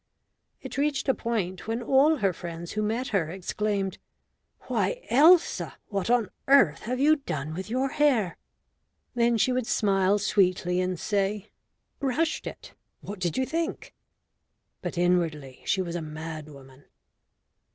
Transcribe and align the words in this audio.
It 0.63 0.79
reached 0.79 1.07
a 1.07 1.13
point 1.13 1.67
when 1.67 1.79
all 1.83 2.15
her 2.15 2.33
friends 2.33 2.71
who 2.71 2.81
met 2.81 3.09
her 3.09 3.29
exclaimed: 3.29 3.99
"Why, 4.61 5.05
Elsa, 5.11 5.75
what 5.89 6.09
on 6.09 6.31
earth 6.47 6.79
have 6.79 6.99
you 6.99 7.17
done 7.17 7.53
with 7.53 7.69
your 7.69 7.89
hair?" 7.89 8.35
Then 9.13 9.37
she 9.37 9.51
would 9.51 9.67
smile 9.67 10.17
sweetly 10.17 10.81
and 10.81 10.99
say: 10.99 11.51
"Brushed 11.99 12.47
it. 12.47 12.73
What 13.01 13.19
did 13.19 13.37
you 13.37 13.45
think?" 13.45 13.93
But 14.81 14.97
inwardly 14.97 15.61
she 15.67 15.83
was 15.83 15.95
a 15.95 16.01
mad 16.01 16.49
woman. 16.49 16.85